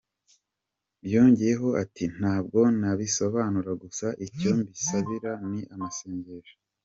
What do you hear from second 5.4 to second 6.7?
ni amasengesho.